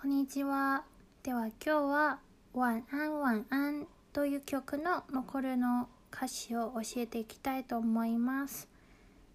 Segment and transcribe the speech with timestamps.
[0.00, 0.84] こんにちは。
[1.22, 2.20] では今日は
[2.56, 8.66] 「晚安晚安」という曲の残るの歌詞を教えていきたいと思います。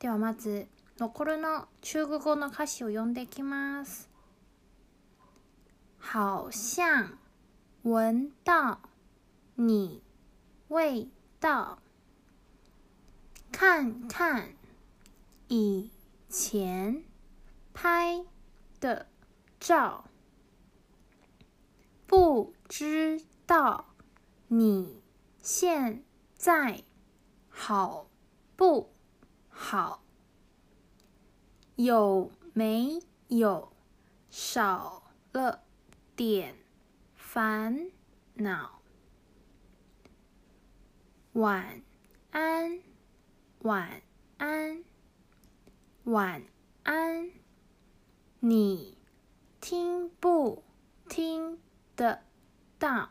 [0.00, 0.66] ではまず
[0.98, 4.10] 残るの中国語の歌詞を読んでいきます。
[6.00, 7.12] 好像
[7.84, 8.80] 闻到
[9.54, 10.02] 你
[10.66, 11.08] 味
[11.40, 11.78] 道，
[13.52, 14.48] 看看
[15.46, 15.92] 以
[16.28, 17.04] 前
[17.72, 18.24] 拍
[18.80, 19.06] 的
[19.60, 20.07] 照。
[22.08, 23.84] 不知道
[24.46, 25.02] 你
[25.42, 26.02] 现
[26.36, 26.82] 在
[27.50, 28.08] 好
[28.56, 28.94] 不
[29.50, 30.02] 好？
[31.76, 33.70] 有没有
[34.30, 35.62] 少了
[36.16, 36.56] 点
[37.14, 37.90] 烦
[38.36, 38.80] 恼？
[41.34, 41.82] 晚
[42.30, 42.80] 安，
[43.58, 44.02] 晚
[44.38, 44.82] 安，
[46.04, 46.42] 晚
[46.84, 47.30] 安。
[48.40, 48.96] 你
[49.60, 50.64] 听不
[51.06, 51.60] 听
[51.98, 52.22] 的
[52.78, 53.10] 到？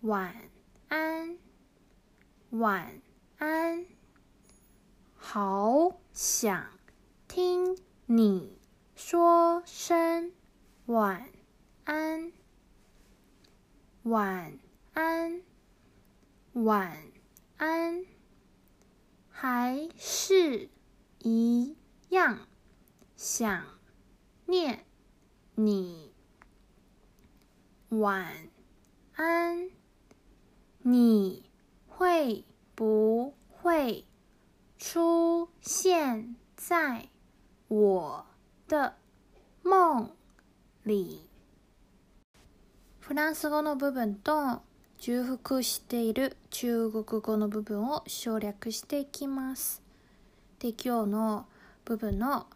[0.00, 0.34] 晚
[0.88, 1.36] 安，
[2.48, 3.02] 晚
[3.36, 3.84] 安。
[5.14, 6.66] 好想
[7.26, 8.58] 听你
[8.94, 10.32] 说声
[10.86, 11.28] 晚
[11.84, 12.32] 安，
[14.04, 14.58] 晚
[14.94, 15.42] 安，
[16.54, 16.96] 晚
[17.58, 18.06] 安。
[19.28, 20.70] 还是
[21.18, 21.76] 一
[22.08, 22.48] 样
[23.14, 23.62] 想
[24.46, 24.86] 念
[25.54, 26.07] 你。
[27.98, 28.48] 晚
[29.16, 29.70] 安，
[30.82, 31.50] 你
[31.88, 32.44] 会
[32.76, 34.04] 不会
[34.78, 37.08] 出现在
[37.66, 38.24] 我
[38.68, 38.94] 的
[39.64, 40.10] 梦
[40.84, 41.28] 里？
[43.00, 44.62] フランス語の部分と
[45.00, 49.82] 重複している中国語の部分を省略していきます。
[50.60, 51.46] で、今日の
[51.84, 52.46] 部分の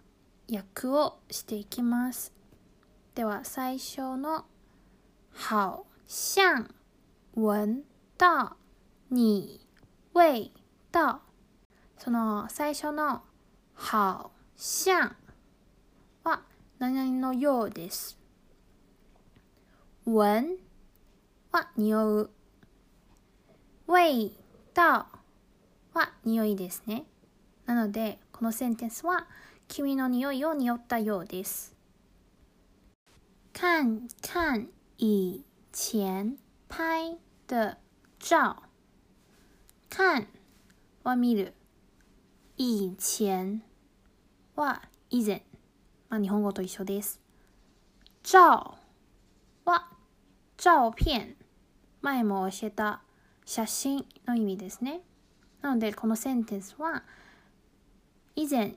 [0.49, 2.33] 訳をしていきます。
[3.17, 4.45] では最初の
[5.33, 6.69] 好像
[7.35, 7.85] 闻
[8.17, 8.57] 到
[9.09, 9.61] 你
[10.13, 10.53] 味
[10.91, 11.21] 道
[11.99, 13.23] その最初の
[13.77, 15.17] 好像
[16.25, 16.43] は
[16.79, 18.19] 何々のようです。
[20.05, 20.59] 闻
[21.53, 22.31] は匂う。
[23.87, 24.35] 味
[24.75, 27.05] 道は匂いですね。
[27.67, 29.27] なので、このセンテンスは
[29.69, 31.75] 君の匂いを匂ったようです。
[33.53, 34.69] 看看
[35.05, 37.19] 以前拍
[37.49, 37.77] 的
[38.21, 38.63] 照。
[39.91, 40.29] 看
[41.03, 41.55] は見る。
[42.57, 43.63] 以前
[44.55, 44.81] は
[45.11, 45.43] 以前。
[46.09, 47.21] まあ、日本語と一緒です。
[48.23, 48.79] 照
[49.65, 49.89] は
[50.57, 51.35] 照片。
[52.01, 53.03] 前も教えた
[53.45, 55.01] 写真の意味ですね。
[55.63, 57.03] なので、このセンテンスは
[58.37, 58.77] 以前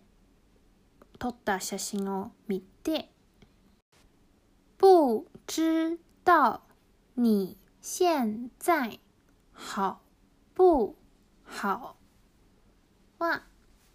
[1.20, 3.12] 撮った写真を見て、
[4.80, 6.60] 不知道
[7.14, 9.00] 你現在
[9.54, 10.02] 好
[10.56, 10.96] 不
[11.44, 11.96] 好？
[13.20, 13.44] は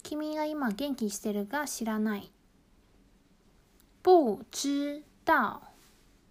[0.05, 2.31] 君が今元気してるが知らない。
[4.05, 5.61] 不知道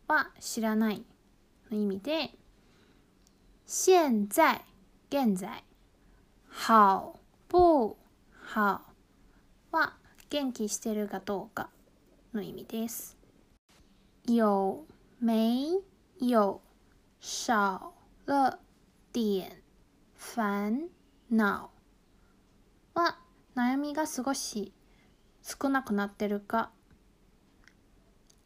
[0.08, 1.04] は知らない
[1.70, 2.32] の意味で、
[3.66, 4.64] 現在、
[5.09, 5.66] 現在、
[6.66, 7.98] 好不
[8.56, 8.82] 好
[9.72, 9.98] は
[10.30, 11.70] 元気してるかどうか
[12.34, 13.18] の意味です。
[14.24, 14.86] 有
[15.22, 15.84] 没
[16.19, 16.62] 有
[17.19, 17.94] 少
[18.25, 18.59] 了
[19.12, 19.62] 点
[20.16, 20.90] 烦
[21.28, 21.69] 恼。
[22.94, 23.19] は
[23.53, 24.74] 悩みが少し
[25.41, 26.72] 少なくなってるか？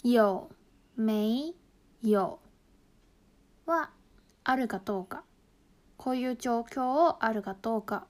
[0.04, 0.50] 有。
[0.98, 1.54] 没
[2.02, 2.40] 有？
[3.68, 3.92] は
[4.44, 5.24] あるかどうか。
[5.98, 8.08] こういう状況をあるかどうか。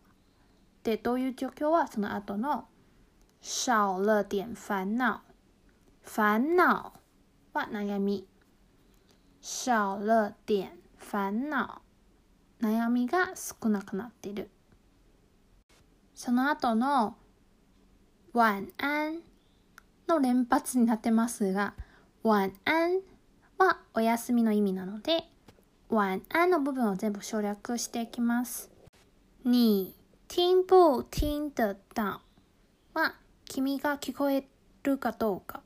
[0.83, 2.65] でどういう状況はその後の
[3.41, 5.21] 少了点烦恼。
[6.01, 6.93] 烦恼
[7.53, 8.25] は悩み。
[9.45, 11.81] 少了点烦恼。
[12.61, 14.49] 悩みが少なくなっている。
[16.15, 17.17] その後の
[18.31, 19.19] 晚安
[20.07, 21.73] の連発になってますが
[22.23, 23.01] 晚安
[23.57, 25.25] はお休みの意味なので
[25.89, 28.71] 晚安の部分を全部省略していきます。
[29.43, 29.93] 你
[30.29, 32.21] 听不听得到
[32.93, 34.47] は君が聞こえ
[34.83, 35.61] るかどうか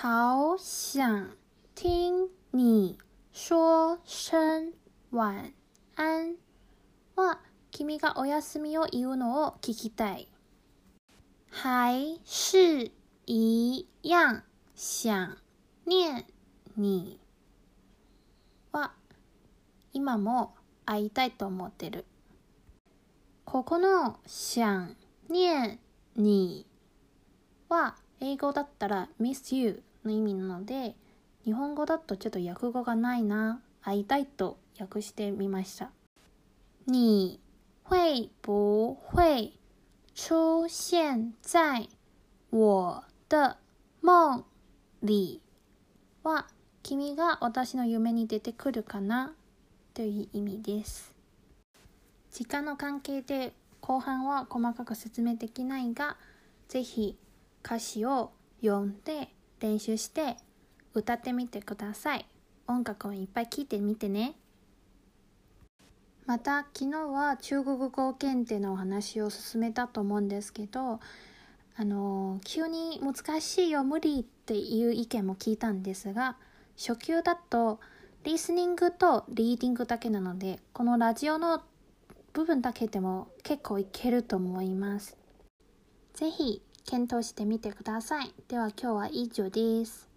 [0.00, 1.40] 好想
[1.82, 2.98] 听你
[3.32, 4.70] 说声
[5.12, 5.50] 晚
[5.96, 6.36] 安
[7.14, 7.40] は
[7.70, 10.28] 君がお休みを言うのを聞きたい。
[11.48, 12.92] 还是
[13.24, 14.42] 一样
[14.76, 15.38] 想
[15.86, 16.26] 念
[16.76, 17.18] 你
[18.72, 18.92] は
[19.94, 20.54] 今も
[20.84, 22.04] 会いたいと思ってる。
[23.46, 24.94] ここの想
[25.30, 25.78] 念
[26.14, 26.66] 你
[27.70, 30.94] は英語だったら miss you の意味なので
[31.44, 33.62] 日本語だとちょっと訳語がないな。
[33.82, 35.90] 会いたいと訳してみました。
[36.86, 37.40] 你
[37.88, 39.58] 会不会
[40.14, 41.88] 出现在
[42.50, 43.56] 我的
[44.02, 44.44] 夢
[45.02, 45.40] 里
[46.22, 46.46] は
[46.82, 49.32] 君が私の夢に出てくるかな？
[49.94, 51.14] という意味です。
[52.30, 56.18] 時間の関係で後半は細かく説明できないが
[56.68, 57.16] ぜひ
[57.64, 60.36] 歌詞を読んで練習して
[60.94, 62.26] 歌ってみてください
[62.66, 64.34] 音楽をいっぱい聴いてみてね
[66.26, 71.00] また昨日は中国語検定のお話を進めたと思うんですけど
[71.76, 76.36] あの急に難しいよ無理っていう意見も聞いたんですが
[76.76, 77.80] 初級だと
[78.22, 81.62] リスニングとリーディングだけなのでこのラジオの
[82.32, 85.16] 部分だけでも結構いけると思います。
[86.14, 88.32] ぜひ検討してみてください。
[88.48, 90.09] では今日は以上です。